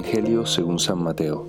Evangelio 0.00 0.46
según 0.46 0.78
San 0.78 1.02
Mateo. 1.02 1.46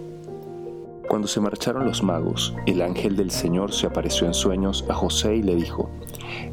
Cuando 1.08 1.30
se 1.30 1.40
marcharon 1.40 1.86
los 1.86 2.04
magos, 2.04 2.54
el 2.66 2.82
ángel 2.82 3.16
del 3.16 3.32
Señor 3.32 3.72
se 3.72 3.88
apareció 3.88 4.28
en 4.28 4.34
sueños 4.34 4.84
a 4.90 4.94
José 4.94 5.38
y 5.38 5.42
le 5.42 5.56
dijo, 5.56 5.90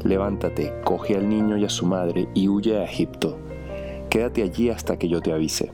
Levántate, 0.05 0.73
coge 0.85 1.17
al 1.17 1.27
niño 1.27 1.57
y 1.57 1.65
a 1.65 1.69
su 1.69 1.85
madre 1.85 2.29
y 2.33 2.47
huye 2.47 2.77
a 2.77 2.85
Egipto. 2.85 3.37
Quédate 4.09 4.43
allí 4.43 4.69
hasta 4.69 4.97
que 4.97 5.09
yo 5.09 5.19
te 5.19 5.33
avise, 5.33 5.73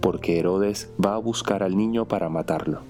porque 0.00 0.38
Herodes 0.38 0.92
va 1.04 1.16
a 1.16 1.18
buscar 1.18 1.64
al 1.64 1.76
niño 1.76 2.06
para 2.06 2.28
matarlo. 2.28 2.82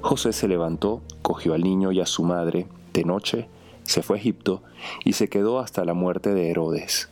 José 0.00 0.32
se 0.32 0.48
levantó, 0.48 1.02
cogió 1.20 1.52
al 1.52 1.62
niño 1.62 1.92
y 1.92 2.00
a 2.00 2.06
su 2.06 2.22
madre, 2.22 2.68
de 2.94 3.04
noche, 3.04 3.48
se 3.82 4.02
fue 4.02 4.16
a 4.16 4.20
Egipto 4.20 4.62
y 5.04 5.12
se 5.12 5.28
quedó 5.28 5.58
hasta 5.58 5.84
la 5.84 5.92
muerte 5.92 6.32
de 6.32 6.48
Herodes. 6.48 7.10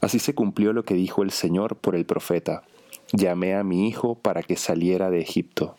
Así 0.00 0.18
se 0.18 0.34
cumplió 0.34 0.72
lo 0.72 0.82
que 0.82 0.94
dijo 0.94 1.22
el 1.22 1.30
Señor 1.30 1.76
por 1.76 1.94
el 1.94 2.06
profeta 2.06 2.62
llamé 3.12 3.54
a 3.54 3.62
mi 3.62 3.88
hijo 3.88 4.14
para 4.16 4.42
que 4.42 4.56
saliera 4.56 5.10
de 5.10 5.20
Egipto. 5.20 5.76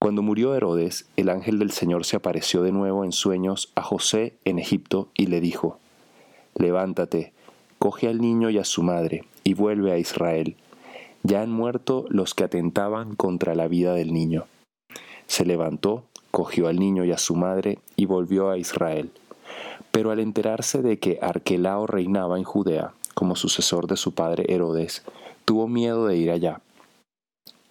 Cuando 0.00 0.22
murió 0.22 0.54
Herodes, 0.54 1.08
el 1.16 1.28
ángel 1.28 1.58
del 1.58 1.72
Señor 1.72 2.04
se 2.04 2.16
apareció 2.16 2.62
de 2.62 2.70
nuevo 2.70 3.04
en 3.04 3.12
sueños 3.12 3.72
a 3.74 3.82
José 3.82 4.38
en 4.44 4.58
Egipto 4.58 5.08
y 5.14 5.26
le 5.26 5.40
dijo, 5.40 5.80
Levántate, 6.54 7.32
coge 7.78 8.08
al 8.08 8.20
niño 8.20 8.50
y 8.50 8.58
a 8.58 8.64
su 8.64 8.82
madre, 8.82 9.24
y 9.42 9.54
vuelve 9.54 9.92
a 9.92 9.98
Israel. 9.98 10.56
Ya 11.24 11.42
han 11.42 11.50
muerto 11.50 12.04
los 12.08 12.34
que 12.34 12.44
atentaban 12.44 13.16
contra 13.16 13.54
la 13.54 13.66
vida 13.66 13.92
del 13.94 14.12
niño. 14.12 14.46
Se 15.26 15.44
levantó, 15.44 16.04
cogió 16.30 16.68
al 16.68 16.78
niño 16.78 17.04
y 17.04 17.12
a 17.12 17.18
su 17.18 17.34
madre, 17.34 17.78
y 17.96 18.06
volvió 18.06 18.50
a 18.50 18.58
Israel. 18.58 19.10
Pero 19.90 20.10
al 20.10 20.20
enterarse 20.20 20.80
de 20.80 20.98
que 20.98 21.18
Arquelao 21.20 21.86
reinaba 21.86 22.38
en 22.38 22.44
Judea, 22.44 22.92
como 23.14 23.34
sucesor 23.34 23.88
de 23.88 23.96
su 23.96 24.14
padre 24.14 24.44
Herodes, 24.48 25.02
tuvo 25.48 25.66
miedo 25.66 26.06
de 26.06 26.18
ir 26.18 26.30
allá. 26.30 26.60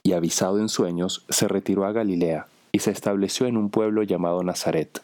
Y 0.02 0.14
avisado 0.14 0.58
en 0.58 0.68
sueños, 0.68 1.24
se 1.30 1.48
retiró 1.48 1.86
a 1.86 1.92
Galilea 1.92 2.48
y 2.72 2.80
se 2.80 2.90
estableció 2.90 3.46
en 3.46 3.56
un 3.56 3.70
pueblo 3.70 4.02
llamado 4.02 4.42
Nazaret. 4.42 5.00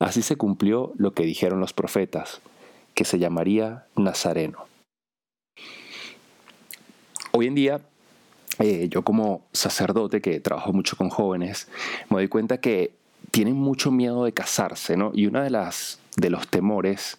Así 0.00 0.22
se 0.22 0.34
cumplió 0.34 0.92
lo 0.96 1.12
que 1.12 1.22
dijeron 1.22 1.60
los 1.60 1.72
profetas, 1.72 2.40
que 2.94 3.04
se 3.04 3.20
llamaría 3.20 3.86
Nazareno. 3.94 4.66
Hoy 7.30 7.46
en 7.46 7.54
día, 7.54 7.80
eh, 8.58 8.88
yo 8.90 9.02
como 9.02 9.42
sacerdote 9.52 10.20
que 10.20 10.40
trabajo 10.40 10.72
mucho 10.72 10.96
con 10.96 11.08
jóvenes, 11.08 11.68
me 12.10 12.16
doy 12.16 12.26
cuenta 12.26 12.58
que 12.58 12.96
tienen 13.30 13.54
mucho 13.54 13.92
miedo 13.92 14.24
de 14.24 14.32
casarse, 14.32 14.96
¿no? 14.96 15.12
Y 15.14 15.26
una 15.26 15.44
de 15.44 15.50
las 15.50 16.00
de 16.16 16.30
los 16.30 16.48
temores 16.48 17.18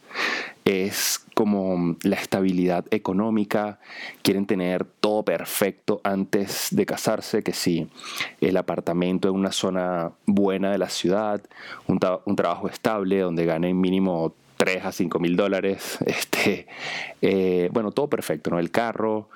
es 0.67 1.25
como 1.33 1.95
la 2.03 2.17
estabilidad 2.17 2.85
económica, 2.91 3.79
quieren 4.21 4.45
tener 4.45 4.83
todo 4.83 5.23
perfecto 5.23 6.01
antes 6.03 6.67
de 6.71 6.85
casarse, 6.85 7.41
que 7.41 7.53
si 7.53 7.87
el 8.41 8.57
apartamento 8.57 9.29
en 9.29 9.35
una 9.35 9.53
zona 9.53 10.11
buena 10.25 10.69
de 10.71 10.77
la 10.77 10.89
ciudad, 10.89 11.41
un, 11.87 11.99
trabajo 11.99 12.67
estable 12.67 13.19
donde 13.19 13.45
ganen 13.45 13.79
mínimo 13.79 14.33
3 14.57 14.85
a 14.85 14.91
5 14.91 15.19
mil 15.19 15.37
dólares, 15.37 15.99
este, 16.05 16.67
eh, 17.21 17.69
bueno, 17.71 17.91
todo 17.91 18.09
perfecto, 18.09 18.49
¿no? 18.49 18.59
El 18.59 18.69
carro, 18.69 19.29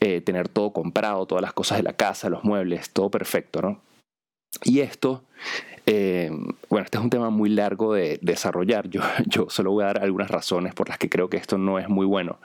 eh, 0.00 0.22
tener 0.22 0.48
todo 0.48 0.72
comprado, 0.72 1.26
todas 1.26 1.42
las 1.42 1.52
cosas 1.52 1.76
de 1.76 1.82
la 1.82 1.92
casa, 1.92 2.30
los 2.30 2.42
muebles, 2.42 2.88
todo 2.90 3.10
perfecto, 3.10 3.60
¿no? 3.60 3.80
Y 4.64 4.80
esto 4.80 5.24
eh, 5.86 6.30
bueno, 6.68 6.84
este 6.84 6.98
es 6.98 7.04
un 7.04 7.10
tema 7.10 7.30
muy 7.30 7.50
largo 7.50 7.94
de 7.94 8.18
desarrollar. 8.22 8.88
Yo, 8.88 9.00
yo 9.26 9.48
solo 9.48 9.72
voy 9.72 9.84
a 9.84 9.86
dar 9.88 10.02
algunas 10.02 10.30
razones 10.30 10.74
por 10.74 10.88
las 10.88 10.98
que 10.98 11.08
creo 11.08 11.28
que 11.28 11.36
esto 11.36 11.58
no 11.58 11.78
es 11.78 11.88
muy 11.88 12.06
bueno. 12.06 12.38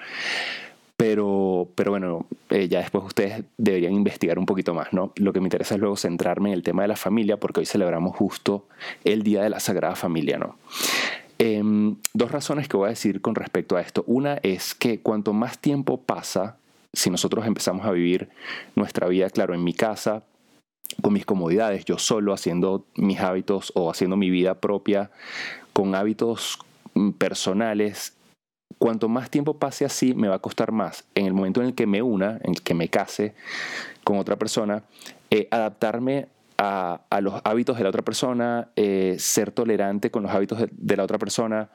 Pero, 0.97 1.68
pero 1.75 1.91
bueno, 1.91 2.25
eh, 2.50 2.69
ya 2.69 2.79
después 2.79 3.03
ustedes 3.03 3.44
deberían 3.57 3.94
investigar 3.94 4.40
un 4.40 4.45
poquito 4.45 4.74
más, 4.74 4.94
¿no? 4.94 5.12
Lo 5.18 5.34
que 5.34 5.41
me 5.41 5.47
interesa 5.47 5.75
es 5.75 5.81
luego 5.81 5.97
centrarme 5.97 6.50
en 6.50 6.53
el 6.53 6.63
tema 6.63 6.84
de 6.84 6.88
la 6.88 6.95
familia, 6.95 7.38
porque 7.38 7.59
hoy 7.59 7.66
celebramos 7.66 8.16
justo 8.16 8.66
el 9.03 9.24
Día 9.24 9.44
de 9.44 9.50
la 9.50 9.59
Sagrada 9.59 9.95
Familia, 9.95 10.38
¿no? 10.38 10.56
Em, 11.38 11.97
dos 12.13 12.31
razones 12.31 12.69
que 12.69 12.78
voy 12.78 12.88
a 12.88 12.90
decir 12.91 13.19
con 13.19 13.35
respecto 13.35 13.75
a 13.75 13.81
esto. 13.81 14.06
Una 14.07 14.35
es 14.41 14.74
que 14.74 15.01
cuanto 15.01 15.34
más 15.34 15.59
tiempo 15.59 16.00
pasa, 16.00 16.56
si 16.94 17.09
nosotros 17.09 17.45
empezamos 17.45 17.85
a 17.85 17.91
vivir 17.91 18.29
nuestra 18.75 19.07
vida, 19.09 19.29
claro, 19.29 19.53
en 19.53 19.66
mi 19.66 19.74
casa, 19.74 20.24
con 21.01 21.13
mis 21.13 21.25
comodidades, 21.25 21.85
yo 21.85 21.97
solo 21.97 22.34
haciendo 22.34 22.85
mis 22.96 23.19
hábitos 23.19 23.72
o 23.75 23.90
haciendo 23.90 24.18
mi 24.18 24.29
vida 24.29 24.56
propia 24.56 25.12
con 25.73 25.96
hábitos 25.96 26.59
mm, 26.94 27.12
personales, 27.12 28.16
cuanto 28.78 29.09
más 29.09 29.29
tiempo 29.29 29.57
pase 29.57 29.85
así, 29.85 30.13
me 30.13 30.28
va 30.28 30.35
a 30.35 30.40
costar 30.40 30.72
más. 30.72 31.06
En 31.16 31.25
el 31.25 31.34
momento 31.34 31.62
en 31.62 31.68
el 31.68 31.75
que 31.75 31.88
me 31.88 32.01
una, 32.01 32.40
en 32.44 32.51
el 32.51 32.62
que 32.62 32.74
me 32.74 32.90
case 32.90 33.35
con 34.03 34.18
otra 34.18 34.35
persona, 34.38 34.84
eh, 35.29 35.47
adaptarme 35.51 36.28
a, 36.57 37.01
los 37.22 37.41
hábitos 37.44 37.78
de 37.78 37.84
la 37.84 37.90
otra 37.90 38.01
persona, 38.01 38.69
eh, 38.75 39.16
ser 39.19 39.51
tolerante 39.51 40.12
con 40.12 40.24
los 40.24 40.31
hábitos 40.31 40.59
de, 40.72 40.97
la 40.97 41.03
otra 41.03 41.18
persona, 41.18 41.69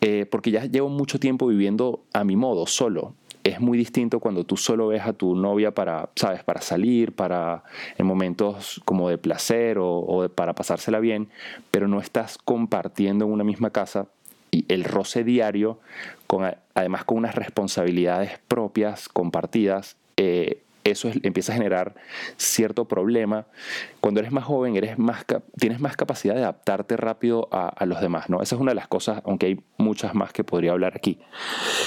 eh, 0.00 0.26
porque 0.26 0.50
ya 0.50 0.64
llevo 0.64 0.88
mucho 0.88 1.20
tiempo 1.20 1.46
viviendo 1.46 2.04
a 2.12 2.24
mi 2.24 2.34
modo, 2.36 2.66
solo 2.66 3.14
es 3.48 3.60
muy 3.60 3.78
distinto 3.78 4.20
cuando 4.20 4.44
tú 4.44 4.56
solo 4.56 4.88
ves 4.88 5.02
a 5.02 5.12
tu 5.12 5.34
novia 5.34 5.72
para, 5.72 6.10
sabes, 6.14 6.44
para 6.44 6.60
salir, 6.60 7.12
para 7.12 7.64
en 7.96 8.06
momentos 8.06 8.80
como 8.84 9.08
de 9.08 9.18
placer 9.18 9.78
o, 9.80 10.28
para 10.34 10.54
pasársela 10.54 11.00
bien, 11.00 11.28
pero 11.70 11.88
no 11.88 12.00
estás 12.00 12.38
compartiendo 12.38 13.24
en 13.24 13.32
una 13.32 13.44
misma 13.44 13.70
casa 13.70 14.06
y 14.50 14.64
el 14.72 14.84
roce 14.84 15.24
diario, 15.24 15.78
con, 16.26 16.50
además 16.74 17.04
con 17.04 17.18
unas 17.18 17.34
responsabilidades 17.34 18.38
propias, 18.48 19.08
compartidas, 19.08 19.96
eh, 20.16 20.62
eso 20.90 21.10
empieza 21.22 21.52
a 21.52 21.56
generar 21.56 21.94
cierto 22.36 22.86
problema. 22.86 23.46
Cuando 24.00 24.20
eres 24.20 24.32
más 24.32 24.44
joven, 24.44 24.76
eres 24.76 24.98
más, 24.98 25.24
tienes 25.58 25.80
más 25.80 25.96
capacidad 25.96 26.34
de 26.34 26.42
adaptarte 26.42 26.96
rápido 26.96 27.48
a, 27.52 27.84
los 27.86 28.00
demás, 28.00 28.28
¿no? 28.28 28.42
Esa 28.42 28.56
es 28.56 28.60
una 28.60 28.72
de 28.72 28.76
las 28.76 28.88
cosas, 28.88 29.22
aunque 29.24 29.46
hay 29.46 29.60
muchas 29.76 30.14
más 30.14 30.32
que 30.32 30.44
podría 30.44 30.72
hablar 30.72 30.94
aquí. 30.96 31.18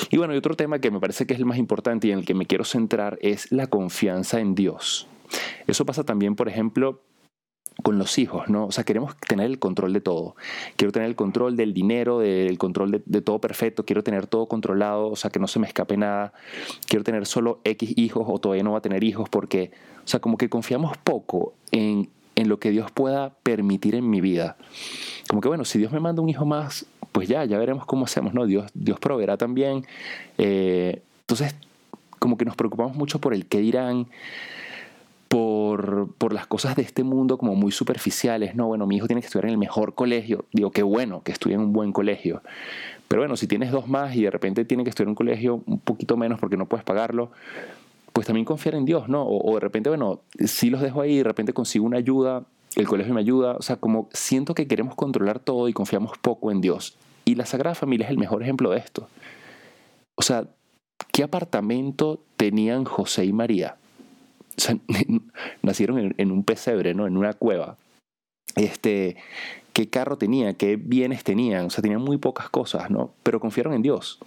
Y 0.09 0.17
bueno, 0.17 0.33
y 0.33 0.37
otro 0.37 0.55
tema 0.55 0.79
que 0.79 0.91
me 0.91 0.99
parece 0.99 1.25
que 1.25 1.33
es 1.33 1.39
el 1.39 1.45
más 1.45 1.57
importante 1.57 2.07
y 2.07 2.11
en 2.11 2.19
el 2.19 2.25
que 2.25 2.33
me 2.33 2.45
quiero 2.45 2.63
centrar 2.63 3.17
es 3.21 3.51
la 3.51 3.67
confianza 3.67 4.39
en 4.39 4.55
Dios. 4.55 5.07
Eso 5.67 5.85
pasa 5.85 6.03
también, 6.03 6.35
por 6.35 6.49
ejemplo, 6.49 7.01
con 7.83 7.97
los 7.97 8.17
hijos, 8.17 8.49
¿no? 8.49 8.65
O 8.65 8.71
sea, 8.71 8.83
queremos 8.83 9.15
tener 9.17 9.47
el 9.47 9.59
control 9.59 9.93
de 9.93 10.01
todo. 10.01 10.35
Quiero 10.75 10.91
tener 10.91 11.07
el 11.07 11.15
control 11.15 11.55
del 11.55 11.73
dinero, 11.73 12.19
del 12.19 12.57
control 12.57 13.03
de, 13.05 13.21
todo 13.21 13.39
perfecto, 13.39 13.85
quiero 13.85 14.03
tener 14.03 14.27
todo 14.27 14.47
controlado, 14.47 15.09
o 15.09 15.15
sea, 15.15 15.31
que 15.31 15.39
no 15.39 15.47
se 15.47 15.59
me 15.59 15.67
escape 15.67 15.97
nada. 15.97 16.33
Quiero 16.87 17.03
tener 17.03 17.25
solo 17.25 17.59
X 17.63 17.93
hijos 17.97 18.25
o 18.27 18.39
todavía 18.39 18.63
no 18.63 18.73
va 18.73 18.79
a 18.79 18.81
tener 18.81 19.03
hijos 19.03 19.29
porque, 19.29 19.71
o 20.03 20.07
sea, 20.07 20.19
como 20.19 20.37
que 20.37 20.49
confiamos 20.49 20.97
poco 20.97 21.53
en, 21.71 22.09
en 22.35 22.49
lo 22.49 22.59
que 22.59 22.71
Dios 22.71 22.91
pueda 22.91 23.31
permitir 23.43 23.95
en 23.95 24.09
mi 24.09 24.21
vida. 24.21 24.57
Como 25.27 25.41
que, 25.41 25.47
bueno, 25.47 25.65
si 25.65 25.79
Dios 25.79 25.91
me 25.91 25.99
manda 25.99 26.21
un 26.21 26.29
hijo 26.29 26.45
más, 26.45 26.85
pues 27.11 27.27
ya, 27.27 27.45
ya 27.45 27.57
veremos 27.57 27.85
cómo 27.85 28.05
hacemos, 28.05 28.33
¿no? 28.33 28.45
Dios, 28.45 28.69
Dios 28.73 28.99
proveerá 28.99 29.37
también. 29.37 29.85
Eh, 30.37 31.01
entonces, 31.21 31.55
como 32.19 32.37
que 32.37 32.45
nos 32.45 32.55
preocupamos 32.55 32.95
mucho 32.95 33.19
por 33.19 33.33
el 33.33 33.47
qué 33.47 33.59
dirán 33.59 34.07
por, 35.31 36.33
las 36.33 36.45
cosas 36.45 36.75
de 36.75 36.81
este 36.81 37.05
mundo 37.05 37.37
como 37.37 37.55
muy 37.55 37.71
superficiales. 37.71 38.53
No, 38.53 38.67
bueno, 38.67 38.85
mi 38.85 38.97
hijo 38.97 39.07
tiene 39.07 39.21
que 39.21 39.27
estudiar 39.27 39.45
en 39.45 39.51
el 39.51 39.57
mejor 39.57 39.95
colegio. 39.95 40.43
Digo, 40.51 40.71
qué 40.71 40.83
bueno 40.83 41.23
que 41.23 41.31
estudie 41.31 41.55
en 41.55 41.61
un 41.61 41.71
buen 41.71 41.93
colegio. 41.93 42.41
Pero 43.07 43.21
bueno, 43.21 43.37
si 43.37 43.47
tienes 43.47 43.71
dos 43.71 43.87
más 43.87 44.13
y 44.13 44.23
de 44.23 44.29
repente 44.29 44.65
tiene 44.65 44.83
que 44.83 44.89
estudiar 44.89 45.05
en 45.05 45.11
un 45.11 45.15
colegio 45.15 45.63
un 45.65 45.79
poquito 45.79 46.17
menos 46.17 46.37
porque 46.37 46.57
no 46.57 46.65
puedes 46.65 46.83
pagarlo, 46.83 47.31
pues 48.11 48.27
también 48.27 48.43
confiar 48.43 48.75
en 48.75 48.83
Dios, 48.83 49.07
¿no? 49.07 49.23
O, 49.25 49.53
de 49.53 49.61
repente, 49.61 49.89
bueno, 49.89 50.19
si 50.37 50.69
los 50.69 50.81
dejo 50.81 50.99
ahí 50.99 51.19
de 51.19 51.23
repente 51.23 51.53
consigo 51.53 51.85
una 51.85 51.97
ayuda, 51.97 52.43
el 52.75 52.85
colegio 52.85 53.13
me 53.13 53.21
ayuda. 53.21 53.55
O 53.55 53.61
sea, 53.61 53.77
como 53.77 54.09
siento 54.11 54.53
que 54.53 54.67
queremos 54.67 54.95
controlar 54.95 55.39
todo 55.39 55.69
y 55.69 55.73
confiamos 55.73 56.17
poco 56.17 56.51
en 56.51 56.59
Dios. 56.59 56.97
Y 57.23 57.35
la 57.35 57.45
Sagrada 57.45 57.75
Familia 57.75 58.03
es 58.05 58.11
el 58.11 58.17
mejor 58.17 58.43
ejemplo 58.43 58.71
de 58.71 58.79
esto. 58.79 59.07
O 60.15 60.23
sea, 60.23 60.47
¿qué 61.13 61.23
apartamento 61.23 62.19
tenían 62.35 62.83
José 62.83 63.23
y 63.23 63.31
María? 63.31 63.77
nacieron 65.61 66.13
en, 66.17 66.31
un 66.31 66.43
pesebre, 66.43 66.93
¿no? 66.93 67.07
En 67.07 67.17
una 67.17 67.33
cueva. 67.33 67.77
Este, 68.55 69.17
qué 69.73 69.89
carro 69.89 70.17
tenía, 70.17 70.53
qué 70.53 70.75
bienes 70.75 71.23
tenían, 71.23 71.67
o 71.67 71.69
sea, 71.69 71.81
tenían 71.81 72.01
muy 72.01 72.17
pocas 72.17 72.49
cosas, 72.49 72.89
¿no? 72.89 73.11
Pero 73.23 73.39
confiaron 73.39 73.73
en 73.73 73.81
Dios 73.81 74.19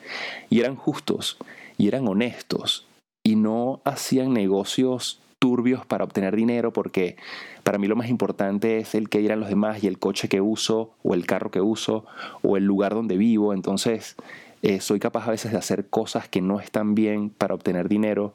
y 0.48 0.60
eran 0.60 0.76
justos 0.76 1.36
y 1.76 1.88
eran 1.88 2.08
honestos 2.08 2.86
y 3.22 3.36
no 3.36 3.80
hacían 3.84 4.32
negocios 4.32 5.20
turbios 5.38 5.84
para 5.84 6.04
obtener 6.04 6.36
dinero 6.36 6.72
porque 6.72 7.16
para 7.64 7.76
mí 7.78 7.86
lo 7.86 7.96
más 7.96 8.08
importante 8.08 8.78
es 8.78 8.94
el 8.94 9.10
que 9.10 9.18
dirán 9.18 9.40
los 9.40 9.50
demás 9.50 9.82
y 9.84 9.86
el 9.86 9.98
coche 9.98 10.28
que 10.28 10.40
uso 10.40 10.94
o 11.02 11.14
el 11.14 11.26
carro 11.26 11.50
que 11.50 11.60
uso 11.60 12.06
o 12.42 12.56
el 12.56 12.64
lugar 12.64 12.94
donde 12.94 13.18
vivo, 13.18 13.52
entonces 13.52 14.16
eh, 14.62 14.80
soy 14.80 15.00
capaz 15.00 15.28
a 15.28 15.30
veces 15.30 15.52
de 15.52 15.58
hacer 15.58 15.88
cosas 15.88 16.28
que 16.28 16.40
no 16.40 16.60
están 16.60 16.94
bien 16.94 17.28
para 17.28 17.54
obtener 17.54 17.88
dinero 17.88 18.34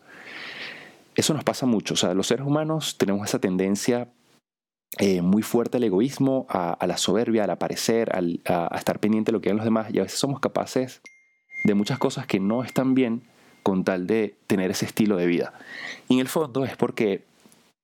eso 1.19 1.33
nos 1.33 1.43
pasa 1.43 1.65
mucho. 1.65 1.93
O 1.93 1.97
sea, 1.97 2.13
los 2.13 2.27
seres 2.27 2.45
humanos 2.45 2.97
tenemos 2.97 3.27
esa 3.27 3.39
tendencia 3.39 4.09
eh, 4.97 5.21
muy 5.21 5.43
fuerte 5.43 5.77
al 5.77 5.83
egoísmo, 5.83 6.47
a, 6.49 6.85
la 6.87 6.97
soberbia, 6.97 7.43
al 7.43 7.49
aparecer, 7.51 8.11
a, 8.13 8.75
estar 8.75 8.99
pendiente 8.99 9.31
de 9.31 9.33
lo 9.33 9.41
que 9.41 9.49
ven 9.49 9.57
los 9.57 9.65
demás. 9.65 9.93
Y 9.93 9.99
a 9.99 10.03
veces 10.03 10.19
somos 10.19 10.39
capaces 10.39 11.01
de 11.63 11.73
muchas 11.73 11.99
cosas 11.99 12.25
que 12.25 12.39
no 12.39 12.63
están 12.63 12.95
bien 12.95 13.23
con 13.63 13.83
tal 13.83 14.07
de 14.07 14.37
tener 14.47 14.71
ese 14.71 14.85
estilo 14.85 15.17
de 15.17 15.27
vida. 15.27 15.53
Y 16.07 16.15
en 16.15 16.19
el 16.21 16.27
fondo 16.27 16.63
es 16.63 16.75
porque 16.75 17.25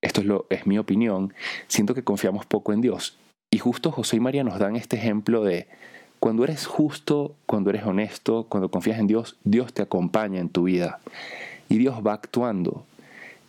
esto 0.01 0.21
es, 0.21 0.27
lo, 0.27 0.45
es 0.49 0.65
mi 0.65 0.77
opinión, 0.77 1.33
siento 1.67 1.93
que 1.93 2.03
confiamos 2.03 2.45
poco 2.45 2.73
en 2.73 2.81
Dios. 2.81 3.17
Y 3.51 3.59
justo 3.59 3.91
José 3.91 4.17
y 4.17 4.19
María 4.19 4.43
nos 4.43 4.59
dan 4.59 4.75
este 4.75 4.97
ejemplo 4.97 5.43
de 5.43 5.67
cuando 6.19 6.43
eres 6.43 6.65
justo, 6.65 7.35
cuando 7.45 7.69
eres 7.69 7.83
honesto, 7.83 8.45
cuando 8.49 8.69
confías 8.69 8.99
en 8.99 9.07
Dios, 9.07 9.37
Dios 9.43 9.73
te 9.73 9.81
acompaña 9.81 10.39
en 10.39 10.49
tu 10.49 10.63
vida 10.63 10.99
y 11.69 11.77
Dios 11.77 11.95
va 12.05 12.13
actuando. 12.13 12.85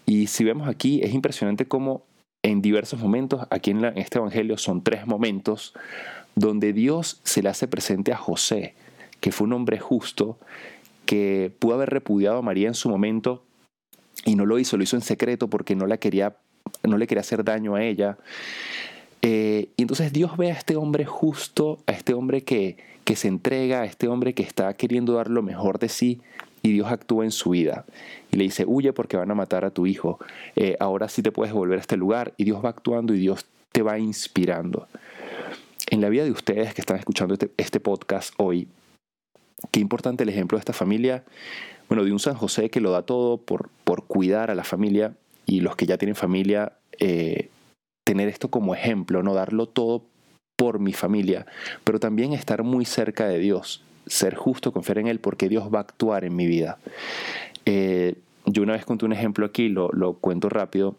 Y 0.06 0.28
si 0.28 0.44
vemos 0.44 0.68
aquí, 0.68 1.00
es 1.02 1.12
impresionante 1.12 1.66
cómo 1.66 2.04
en 2.42 2.62
diversos 2.62 3.00
momentos, 3.00 3.46
aquí 3.50 3.72
en, 3.72 3.84
este 3.96 4.18
Evangelio 4.18 4.56
son 4.56 4.82
tres 4.82 5.06
momentos, 5.06 5.74
donde 6.36 6.72
Dios 6.72 7.20
se 7.24 7.42
le 7.42 7.48
hace 7.48 7.66
presente 7.66 8.12
a 8.12 8.16
José, 8.16 8.74
que 9.20 9.32
fue 9.32 9.46
un 9.46 9.52
hombre 9.52 9.80
justo, 9.80 10.38
que 11.06 11.52
pudo 11.58 11.74
haber 11.74 11.90
repudiado 11.90 12.38
a 12.38 12.42
María 12.42 12.68
en 12.68 12.74
su 12.74 12.88
momento 12.88 13.42
y 14.24 14.36
no 14.36 14.46
lo 14.46 14.58
hizo, 14.58 14.76
lo 14.76 14.84
hizo 14.84 14.96
en 14.96 15.02
secreto 15.02 15.48
porque 15.48 15.74
no, 15.74 15.86
la 15.86 15.98
quería, 15.98 16.36
no 16.84 16.98
le 16.98 17.06
quería 17.06 17.20
hacer 17.20 17.42
daño 17.42 17.74
a 17.74 17.82
ella. 17.82 18.16
Eh, 19.22 19.70
y 19.76 19.82
entonces 19.82 20.12
Dios 20.12 20.36
ve 20.36 20.52
a 20.52 20.54
este 20.54 20.76
hombre 20.76 21.04
justo, 21.04 21.78
a 21.86 21.92
este 21.92 22.14
hombre 22.14 22.42
que, 22.44 22.76
que 23.04 23.16
se 23.16 23.28
entrega, 23.28 23.82
a 23.82 23.84
este 23.86 24.06
hombre 24.08 24.34
que 24.34 24.42
está 24.42 24.72
queriendo 24.74 25.14
dar 25.14 25.30
lo 25.30 25.42
mejor 25.42 25.78
de 25.78 25.88
sí, 25.88 26.20
y 26.66 26.72
Dios 26.72 26.90
actúa 26.90 27.24
en 27.24 27.30
su 27.30 27.50
vida. 27.50 27.84
Y 28.32 28.36
le 28.36 28.44
dice, 28.44 28.64
huye 28.66 28.92
porque 28.92 29.16
van 29.16 29.30
a 29.30 29.34
matar 29.34 29.64
a 29.64 29.70
tu 29.70 29.86
hijo, 29.86 30.18
eh, 30.56 30.76
ahora 30.80 31.08
sí 31.08 31.22
te 31.22 31.30
puedes 31.30 31.54
volver 31.54 31.78
a 31.78 31.80
este 31.80 31.96
lugar 31.96 32.34
y 32.36 32.44
Dios 32.44 32.64
va 32.64 32.70
actuando 32.70 33.14
y 33.14 33.18
Dios 33.18 33.46
te 33.70 33.82
va 33.82 33.98
inspirando. 33.98 34.88
En 35.90 36.00
la 36.00 36.08
vida 36.08 36.24
de 36.24 36.32
ustedes 36.32 36.74
que 36.74 36.80
están 36.80 36.98
escuchando 36.98 37.34
este, 37.34 37.52
este 37.56 37.78
podcast 37.78 38.34
hoy, 38.38 38.66
qué 39.70 39.78
importante 39.78 40.24
el 40.24 40.28
ejemplo 40.28 40.58
de 40.58 40.60
esta 40.60 40.72
familia, 40.72 41.22
bueno, 41.88 42.02
de 42.02 42.10
un 42.10 42.18
San 42.18 42.34
José 42.34 42.68
que 42.68 42.80
lo 42.80 42.90
da 42.90 43.02
todo 43.02 43.36
por, 43.36 43.70
por 43.84 44.04
cuidar 44.04 44.50
a 44.50 44.56
la 44.56 44.64
familia 44.64 45.14
y 45.46 45.60
los 45.60 45.76
que 45.76 45.86
ya 45.86 45.98
tienen 45.98 46.16
familia, 46.16 46.72
eh, 46.98 47.48
tener 48.04 48.28
esto 48.28 48.50
como 48.50 48.74
ejemplo, 48.74 49.22
no 49.22 49.34
darlo 49.34 49.66
todo 49.66 50.02
por 50.56 50.80
mi 50.80 50.92
familia, 50.92 51.46
pero 51.84 52.00
también 52.00 52.32
estar 52.32 52.64
muy 52.64 52.84
cerca 52.86 53.28
de 53.28 53.38
Dios, 53.38 53.84
ser 54.06 54.34
justo, 54.34 54.72
confiar 54.72 54.98
en 54.98 55.08
Él, 55.08 55.20
porque 55.20 55.48
Dios 55.48 55.72
va 55.72 55.78
a 55.78 55.82
actuar 55.82 56.24
en 56.24 56.36
mi 56.36 56.46
vida. 56.46 56.78
Eh, 57.64 58.14
yo 58.46 58.62
una 58.62 58.74
vez 58.74 58.84
conté 58.84 59.04
un 59.04 59.12
ejemplo 59.12 59.44
aquí, 59.46 59.68
lo, 59.68 59.90
lo 59.92 60.14
cuento 60.14 60.48
rápido. 60.48 60.96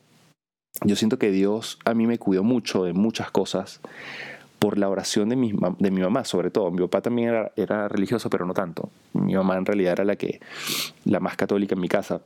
Yo 0.84 0.96
siento 0.96 1.18
que 1.18 1.32
Dios 1.32 1.80
a 1.86 1.94
mí 1.94 2.06
me 2.06 2.20
cuidó 2.20 2.44
mucho 2.44 2.84
de 2.84 2.94
muchas 2.94 3.32
cosas 3.32 3.82
por 4.60 4.78
la 4.78 4.90
oración 4.90 5.30
de 5.30 5.36
mi, 5.36 5.54
de 5.80 5.92
mi 5.92 6.02
mamá, 6.02 6.26
sobre 6.26 6.50
todo. 6.50 6.72
Mi 6.72 6.82
papá 6.82 7.02
también 7.02 7.30
era, 7.30 7.52
era, 7.56 7.88
religioso, 7.88 8.30
pero 8.30 8.46
no 8.46 8.54
tanto. 8.54 8.90
Mi 9.14 9.36
mamá 9.36 9.58
en 9.58 9.66
realidad 9.66 9.94
era 9.94 10.04
la, 10.04 10.16
que, 10.16 10.40
la 11.06 11.20
más 11.20 11.36
católica 11.36 11.76
en 11.76 11.82
mi 11.82 11.88
casa. 11.88 12.22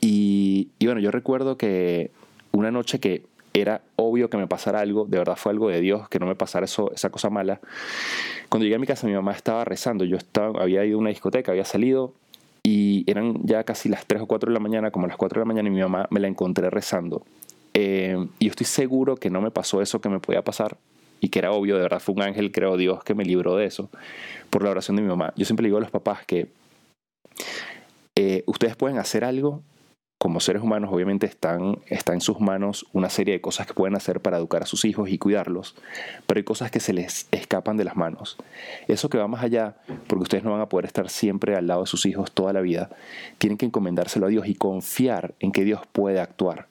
Y, 0.00 0.70
y 0.78 0.86
bueno, 0.86 1.00
yo 1.00 1.10
recuerdo 1.10 1.56
que 1.56 2.10
una 2.52 2.70
noche 2.70 2.98
que 2.98 3.24
era 3.60 3.80
obvio 3.96 4.28
que 4.28 4.36
me 4.36 4.46
pasara 4.46 4.80
algo, 4.80 5.06
de 5.06 5.18
verdad 5.18 5.36
fue 5.36 5.52
algo 5.52 5.68
de 5.68 5.80
Dios, 5.80 6.08
que 6.08 6.18
no 6.18 6.26
me 6.26 6.34
pasara 6.34 6.66
eso, 6.66 6.92
esa 6.94 7.10
cosa 7.10 7.30
mala. 7.30 7.60
Cuando 8.48 8.64
llegué 8.64 8.76
a 8.76 8.78
mi 8.78 8.86
casa 8.86 9.06
mi 9.06 9.14
mamá 9.14 9.32
estaba 9.32 9.64
rezando, 9.64 10.04
yo 10.04 10.16
estaba, 10.16 10.62
había 10.62 10.84
ido 10.84 10.98
a 10.98 11.00
una 11.00 11.10
discoteca, 11.10 11.52
había 11.52 11.64
salido 11.64 12.12
y 12.62 13.04
eran 13.10 13.44
ya 13.44 13.64
casi 13.64 13.88
las 13.88 14.06
3 14.06 14.22
o 14.22 14.26
4 14.26 14.50
de 14.50 14.54
la 14.54 14.60
mañana, 14.60 14.90
como 14.90 15.06
las 15.06 15.16
4 15.16 15.40
de 15.40 15.44
la 15.44 15.46
mañana 15.46 15.68
y 15.68 15.72
mi 15.72 15.80
mamá 15.80 16.06
me 16.10 16.20
la 16.20 16.28
encontré 16.28 16.68
rezando. 16.68 17.22
Eh, 17.74 18.16
y 18.38 18.46
yo 18.46 18.50
estoy 18.50 18.66
seguro 18.66 19.16
que 19.16 19.30
no 19.30 19.40
me 19.40 19.50
pasó 19.50 19.82
eso 19.82 20.00
que 20.00 20.08
me 20.08 20.20
podía 20.20 20.42
pasar 20.42 20.76
y 21.20 21.28
que 21.28 21.38
era 21.38 21.52
obvio, 21.52 21.76
de 21.76 21.82
verdad 21.82 22.00
fue 22.00 22.14
un 22.14 22.22
ángel, 22.22 22.52
creo 22.52 22.76
Dios, 22.76 23.02
que 23.04 23.14
me 23.14 23.24
libró 23.24 23.56
de 23.56 23.66
eso 23.66 23.88
por 24.50 24.62
la 24.62 24.70
oración 24.70 24.96
de 24.96 25.02
mi 25.02 25.08
mamá. 25.08 25.32
Yo 25.36 25.44
siempre 25.44 25.62
le 25.62 25.68
digo 25.68 25.78
a 25.78 25.80
los 25.80 25.90
papás 25.90 26.26
que 26.26 26.48
eh, 28.16 28.42
ustedes 28.46 28.76
pueden 28.76 28.98
hacer 28.98 29.24
algo 29.24 29.62
como 30.18 30.40
seres 30.40 30.62
humanos 30.62 30.90
obviamente 30.92 31.26
están, 31.26 31.78
está 31.88 32.14
en 32.14 32.22
sus 32.22 32.40
manos 32.40 32.86
una 32.92 33.10
serie 33.10 33.34
de 33.34 33.40
cosas 33.40 33.66
que 33.66 33.74
pueden 33.74 33.96
hacer 33.96 34.20
para 34.20 34.38
educar 34.38 34.62
a 34.62 34.66
sus 34.66 34.84
hijos 34.86 35.10
y 35.10 35.18
cuidarlos, 35.18 35.74
pero 36.26 36.38
hay 36.38 36.44
cosas 36.44 36.70
que 36.70 36.80
se 36.80 36.94
les 36.94 37.28
escapan 37.32 37.76
de 37.76 37.84
las 37.84 37.96
manos. 37.96 38.38
Eso 38.88 39.10
que 39.10 39.18
va 39.18 39.28
más 39.28 39.44
allá, 39.44 39.76
porque 40.06 40.22
ustedes 40.22 40.44
no 40.44 40.52
van 40.52 40.62
a 40.62 40.68
poder 40.68 40.86
estar 40.86 41.10
siempre 41.10 41.54
al 41.54 41.66
lado 41.66 41.82
de 41.82 41.86
sus 41.86 42.06
hijos 42.06 42.32
toda 42.32 42.54
la 42.54 42.62
vida, 42.62 42.90
tienen 43.38 43.58
que 43.58 43.66
encomendárselo 43.66 44.26
a 44.26 44.30
Dios 44.30 44.48
y 44.48 44.54
confiar 44.54 45.34
en 45.40 45.52
que 45.52 45.64
Dios 45.64 45.80
puede 45.92 46.18
actuar. 46.18 46.66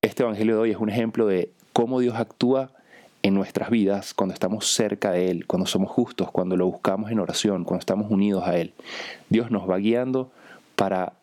Este 0.00 0.22
Evangelio 0.22 0.54
de 0.54 0.60
hoy 0.60 0.70
es 0.70 0.78
un 0.78 0.90
ejemplo 0.90 1.26
de 1.26 1.50
cómo 1.72 1.98
Dios 1.98 2.14
actúa 2.14 2.70
en 3.22 3.34
nuestras 3.34 3.70
vidas 3.70 4.14
cuando 4.14 4.32
estamos 4.32 4.68
cerca 4.68 5.10
de 5.10 5.30
Él, 5.30 5.46
cuando 5.46 5.66
somos 5.66 5.90
justos, 5.90 6.30
cuando 6.30 6.56
lo 6.56 6.66
buscamos 6.66 7.10
en 7.10 7.18
oración, 7.18 7.64
cuando 7.64 7.80
estamos 7.80 8.10
unidos 8.10 8.44
a 8.46 8.56
Él. 8.56 8.72
Dios 9.28 9.50
nos 9.50 9.68
va 9.68 9.78
guiando 9.78 10.30
para 10.76 11.17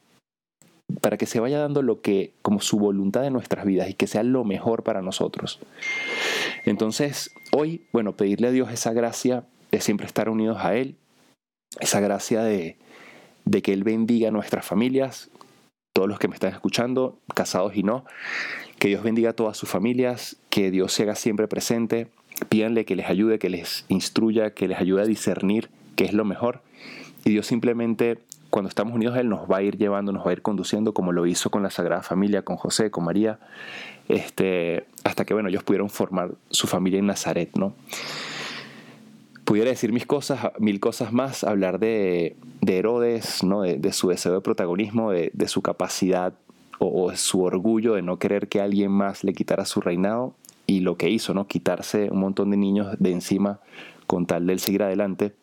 para 1.02 1.18
que 1.18 1.26
se 1.26 1.40
vaya 1.40 1.60
dando 1.60 1.82
lo 1.82 2.02
que 2.02 2.34
como 2.42 2.62
su 2.62 2.78
voluntad 2.78 3.22
de 3.22 3.32
nuestras 3.32 3.66
vidas 3.66 3.90
y 3.90 3.94
que 3.94 4.08
sea 4.08 4.24
lo 4.24 4.44
mejor 4.44 4.84
para 4.84 5.02
nosotros. 5.02 5.60
Entonces, 6.66 7.32
hoy, 7.52 7.86
bueno, 7.92 8.16
pedirle 8.16 8.48
a 8.48 8.52
Dios 8.52 8.72
esa 8.72 8.94
gracia 8.94 9.46
de 9.72 9.82
siempre 9.82 10.08
estar 10.08 10.30
unidos 10.30 10.58
a 10.60 10.76
Él, 10.76 10.96
esa 11.80 12.00
gracia 12.00 12.44
de, 12.44 12.78
de 13.46 13.62
que 13.62 13.74
Él 13.74 13.84
bendiga 13.84 14.30
a 14.30 14.32
nuestras 14.32 14.66
familias, 14.66 15.30
todos 15.94 16.10
los 16.10 16.20
que 16.20 16.28
me 16.28 16.36
están 16.36 16.54
escuchando, 16.54 17.20
casados 17.34 17.76
y 17.76 17.84
no, 17.84 18.06
que 18.80 18.90
Dios 18.90 19.04
bendiga 19.04 19.32
a 19.32 19.34
todas 19.34 19.58
sus 19.58 19.70
familias, 19.70 20.38
que 20.50 20.72
Dios 20.72 20.94
se 20.94 21.04
haga 21.04 21.16
siempre 21.16 21.48
presente, 21.48 22.08
pídanle 22.50 22.86
que 22.86 22.96
les 22.96 23.08
ayude, 23.08 23.40
que 23.40 23.50
les 23.50 23.86
instruya, 23.88 24.54
que 24.54 24.68
les 24.68 24.80
ayude 24.80 25.04
a 25.04 25.06
discernir 25.06 25.70
qué 25.96 26.06
es 26.06 26.14
lo 26.14 26.26
mejor. 26.26 26.62
Y 27.24 27.32
Dios 27.32 27.48
simplemente 27.48 28.20
cuando 28.56 28.70
estamos 28.70 28.94
unidos 28.94 29.18
Él 29.18 29.28
nos 29.28 29.52
va 29.52 29.58
a 29.58 29.62
ir 29.64 29.78
llevando, 29.78 30.14
nos 30.14 30.26
va 30.26 30.30
a 30.30 30.32
ir 30.32 30.42
conduciendo 30.42 30.94
como 30.94 31.12
lo 31.12 31.26
hizo 31.26 31.50
con 31.50 31.62
la 31.62 31.70
Sagrada 31.70 32.02
Familia, 32.02 32.44
con 32.44 32.56
José, 32.56 32.90
con 32.90 33.04
María, 33.04 33.38
este, 34.08 34.86
hasta 35.04 35.26
que 35.26 35.34
bueno, 35.34 35.50
ellos 35.50 35.64
pudieron 35.64 35.90
formar 35.90 36.32
su 36.52 36.66
familia 36.66 37.00
en 37.00 37.06
Nazaret, 37.06 37.50
¿no? 37.58 37.74
Pudiera 39.44 39.72
decir 39.72 39.92
mis 39.92 40.06
cosas, 40.06 40.54
mil 40.58 40.80
cosas 40.80 41.12
más, 41.12 41.44
hablar 41.44 41.80
de, 41.80 42.38
Herodes, 42.66 43.44
¿no? 43.44 43.64
De, 43.64 43.92
su 43.92 44.08
deseo 44.08 44.32
de 44.36 44.40
protagonismo, 44.40 45.12
de, 45.12 45.48
su 45.48 45.62
capacidad 45.62 46.34
o, 46.80 47.04
o, 47.04 47.16
su 47.18 47.44
orgullo 47.44 47.96
de 47.96 48.04
no 48.04 48.20
querer 48.20 48.48
que 48.48 48.62
alguien 48.62 48.90
más 48.90 49.26
le 49.26 49.34
quitara 49.34 49.66
su 49.66 49.82
reinado 49.82 50.34
y 50.66 50.80
lo 50.80 50.96
que 50.96 51.10
hizo, 51.10 51.34
¿no? 51.34 51.46
Quitarse 51.46 52.10
un 52.10 52.22
montón 52.22 52.52
de 52.52 52.56
niños 52.56 52.96
de 53.00 53.12
encima 53.12 53.60
con 54.08 54.26
tal 54.26 54.48
de 54.48 54.54
él 54.54 54.60
seguir 54.62 54.82
adelante 54.82 55.34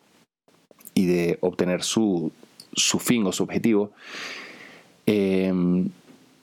y 0.95 1.05
de 1.05 1.37
obtener 1.41 1.83
su, 1.83 2.31
su 2.75 2.99
fin 2.99 3.25
o 3.25 3.31
su 3.31 3.43
objetivo, 3.43 3.91
em, 5.05 5.89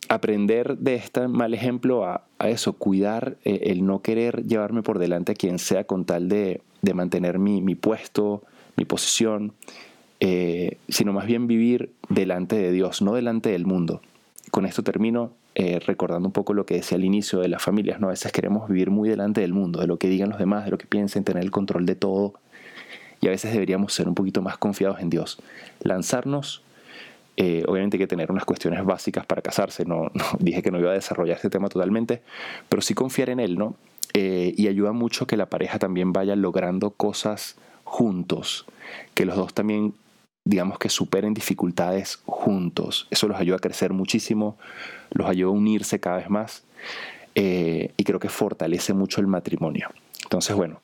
aprender 0.09 0.77
de 0.79 0.97
este 0.97 1.29
mal 1.29 1.55
ejemplo 1.55 2.05
a, 2.05 2.23
eso, 2.41 2.73
cuidar 2.73 3.37
eh, 3.45 3.61
el 3.65 3.87
no 3.87 4.03
querer 4.03 4.45
llevarme 4.45 4.83
por 4.83 4.99
delante 4.99 5.33
a 5.33 5.35
quien 5.35 5.59
sea 5.59 5.85
con 5.85 6.05
tal 6.05 6.29
de, 6.29 6.63
mantener 6.95 7.39
mi, 7.39 7.75
puesto, 7.75 8.43
mi 8.77 8.85
posición, 8.85 9.53
eh, 10.19 10.79
sino 10.89 11.13
más 11.13 11.27
bien 11.27 11.47
vivir 11.47 11.93
delante 12.09 12.57
de 12.57 12.73
Dios, 12.73 13.03
no 13.03 13.15
delante 13.15 13.51
del 13.51 13.67
mundo. 13.67 14.01
Con 14.51 14.67
esto 14.67 14.83
termino 14.83 15.33
eh, 15.55 15.81
recordando 15.81 16.29
un 16.29 16.33
poco 16.33 16.55
lo 16.55 16.65
que 16.65 16.75
decía 16.75 16.97
al 16.97 17.05
inicio 17.05 17.41
de 17.41 17.49
las 17.49 17.63
familias, 17.63 18.01
¿no? 18.01 18.07
A 18.07 18.11
veces 18.11 18.33
queremos 18.33 18.69
vivir 18.69 18.91
muy 18.91 19.09
delante 19.09 19.41
del 19.41 19.53
mundo, 19.53 19.81
de 19.81 19.87
lo 19.87 19.99
que 19.99 20.09
digan 20.09 20.31
los 20.31 20.39
demás, 20.39 20.65
de 20.65 20.71
lo 20.71 20.79
que 20.79 20.87
piensen, 20.87 21.25
tener 21.25 21.43
el 21.43 21.51
control 21.51 21.87
de 21.87 21.97
todo, 21.97 22.35
y 23.21 23.27
a 23.27 23.31
veces 23.31 23.53
deberíamos 23.53 23.93
ser 23.93 24.09
un 24.09 24.15
poquito 24.15 24.43
más 24.43 24.59
confiados 24.59 25.01
en 25.01 25.11
Dios. 25.11 25.39
Lanzarnos, 25.83 26.63
eh, 27.37 27.65
obviamente 27.67 27.97
hay 27.97 28.01
que 28.01 28.07
tener 28.07 28.31
unas 28.31 28.45
cuestiones 28.45 28.85
básicas 28.85 29.27
para 29.27 29.43
casarse, 29.43 29.85
no, 29.87 30.11
dije 30.39 30.63
que 30.63 30.71
no 30.71 30.79
iba 30.79 30.91
a 30.91 30.95
desarrollar 30.95 31.37
este 31.37 31.51
tema 31.51 31.69
totalmente, 31.69 32.23
pero 32.69 32.83
sí 32.83 32.95
confiar 32.95 33.31
en 33.31 33.41
Él, 33.41 33.59
¿no? 33.59 33.77
Eh, 34.13 34.55
y 34.57 34.67
ayuda 34.67 34.93
mucho 34.93 35.27
que 35.27 35.37
la 35.37 35.47
pareja 35.47 35.79
también 35.79 36.13
vaya 36.13 36.35
logrando 36.35 36.91
cosas 36.91 37.57
juntos, 37.85 38.67
que 39.15 39.25
los 39.25 39.37
dos 39.37 39.55
también 39.55 39.95
digamos 40.45 40.79
que 40.79 40.89
superen 40.89 41.35
dificultades 41.35 42.21
juntos. 42.27 43.07
Eso 43.11 43.29
los 43.29 43.39
ayuda 43.39 43.57
a 43.57 43.61
crecer 43.61 43.93
muchísimo, 43.93 44.57
los 45.11 45.29
ayuda 45.29 45.51
a 45.51 45.53
unirse 45.53 46.01
cada 46.01 46.17
vez 46.17 46.31
más 46.31 46.65
eh, 47.35 47.93
y 47.97 48.05
creo 48.05 48.19
que 48.19 48.29
fortalece 48.29 48.95
mucho 48.95 49.21
el 49.21 49.27
matrimonio. 49.27 49.89
Entonces, 50.25 50.57
bueno, 50.57 50.81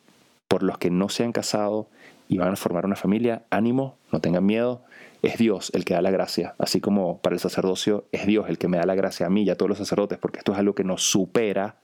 por 0.48 0.62
los 0.62 0.78
que 0.78 0.90
no 0.90 1.08
se 1.08 1.24
han 1.24 1.32
casado 1.32 1.88
y 2.28 2.38
van 2.38 2.52
a 2.52 2.56
formar 2.56 2.86
una 2.86 2.96
familia, 2.96 3.42
ánimo, 3.50 3.96
no 4.12 4.20
tengan 4.20 4.44
miedo, 4.44 4.82
es 5.22 5.38
Dios 5.38 5.70
el 5.74 5.84
que 5.84 5.94
da 5.94 6.02
la 6.02 6.10
gracia, 6.10 6.54
así 6.58 6.80
como 6.80 7.18
para 7.18 7.34
el 7.34 7.40
sacerdocio 7.40 8.04
es 8.12 8.26
Dios 8.26 8.48
el 8.48 8.58
que 8.58 8.68
me 8.68 8.78
da 8.78 8.86
la 8.86 8.94
gracia 8.94 9.26
a 9.26 9.30
mí 9.30 9.42
y 9.42 9.50
a 9.50 9.56
todos 9.56 9.68
los 9.68 9.78
sacerdotes, 9.78 10.18
porque 10.18 10.38
esto 10.38 10.52
es 10.52 10.58
algo 10.58 10.74
que 10.74 10.84
nos 10.84 11.02
supera, 11.02 11.76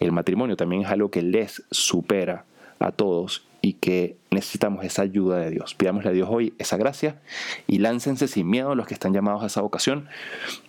el 0.00 0.12
matrimonio 0.12 0.56
también 0.56 0.82
es 0.82 0.88
algo 0.88 1.10
que 1.10 1.22
les 1.22 1.62
supera 1.70 2.44
a 2.78 2.92
todos 2.92 3.46
y 3.60 3.74
que 3.74 4.16
necesitamos 4.30 4.84
esa 4.84 5.02
ayuda 5.02 5.38
de 5.38 5.50
Dios. 5.50 5.74
Pidámosle 5.74 6.10
a 6.10 6.12
Dios 6.12 6.28
hoy 6.30 6.54
esa 6.58 6.76
gracia 6.76 7.20
y 7.66 7.78
láncense 7.78 8.28
sin 8.28 8.48
miedo 8.48 8.74
los 8.74 8.86
que 8.86 8.94
están 8.94 9.12
llamados 9.12 9.42
a 9.42 9.46
esa 9.46 9.60
vocación, 9.60 10.08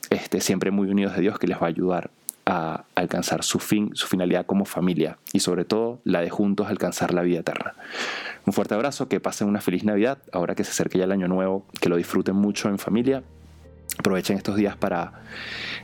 este, 0.09 0.41
siempre 0.41 0.71
muy 0.71 0.89
unidos 0.89 1.15
de 1.15 1.21
Dios 1.21 1.37
que 1.37 1.47
les 1.47 1.57
va 1.57 1.65
a 1.65 1.69
ayudar 1.69 2.09
a 2.49 2.85
alcanzar 2.95 3.43
su 3.43 3.59
fin, 3.59 3.91
su 3.93 4.07
finalidad 4.07 4.45
como 4.45 4.65
familia 4.65 5.17
y 5.31 5.39
sobre 5.39 5.65
todo 5.65 5.99
la 6.03 6.21
de 6.21 6.29
juntos 6.29 6.67
alcanzar 6.67 7.13
la 7.13 7.21
vida 7.21 7.39
eterna. 7.39 7.75
Un 8.45 8.53
fuerte 8.53 8.73
abrazo, 8.73 9.07
que 9.07 9.19
pasen 9.19 9.47
una 9.47 9.61
feliz 9.61 9.83
Navidad, 9.83 10.17
ahora 10.31 10.55
que 10.55 10.63
se 10.63 10.71
acerca 10.71 10.97
ya 10.97 11.05
el 11.05 11.11
año 11.11 11.27
nuevo, 11.27 11.65
que 11.79 11.89
lo 11.89 11.97
disfruten 11.97 12.35
mucho 12.35 12.67
en 12.69 12.79
familia 12.79 13.23
Aprovechen 13.99 14.37
estos 14.37 14.55
días 14.55 14.77
para 14.77 15.11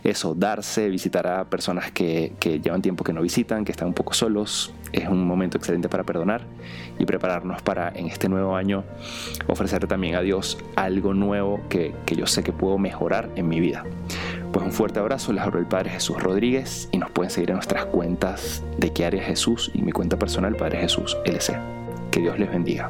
eso, 0.01 0.35
darse, 0.35 0.87
visitar 0.87 1.27
a 1.27 1.49
personas 1.49 1.91
que, 1.91 2.31
llevan 2.63 2.81
tiempo 2.81 3.03
que 3.03 3.11
no 3.11 3.21
visitan, 3.21 3.65
que 3.65 3.73
están 3.73 3.89
un 3.89 3.93
poco 3.93 4.13
solos. 4.13 4.73
Es 4.93 5.09
un 5.09 5.27
momento 5.27 5.57
excelente 5.57 5.89
para 5.89 6.05
perdonar 6.05 6.43
y 6.97 7.05
prepararnos 7.05 7.61
para 7.61 7.89
en 7.89 8.07
este 8.07 8.29
nuevo 8.29 8.55
año 8.55 8.85
ofrecer 9.47 9.85
también 9.87 10.15
a 10.15 10.21
Dios 10.21 10.57
algo 10.77 11.13
nuevo 11.13 11.59
que 11.67 11.93
yo 12.15 12.25
sé 12.25 12.41
que 12.41 12.53
puedo 12.53 12.77
mejorar 12.77 13.29
en 13.35 13.49
mi 13.49 13.59
vida. 13.59 13.83
Pues 14.55 14.65
un 14.67 14.71
fuerte 14.71 14.99
abrazo, 14.99 15.33
les 15.33 15.43
hablo 15.43 15.59
el 15.59 15.65
Padre 15.65 15.89
Jesús 15.89 16.23
Rodríguez 16.23 16.87
y 16.93 16.97
nos 16.97 17.11
pueden 17.11 17.29
seguir 17.29 17.49
en 17.49 17.57
nuestras 17.57 17.87
cuentas 17.87 18.63
de 18.77 18.93
qué 18.93 19.03
área 19.03 19.21
Jesús 19.21 19.69
y 19.73 19.81
mi 19.81 19.91
cuenta 19.91 20.17
personal 20.17 20.55
Padre 20.55 20.79
Jesús 20.79 21.17
LC. 21.25 21.59
Que 22.09 22.21
Dios 22.21 22.39
les 22.39 22.49
bendiga. 22.49 22.89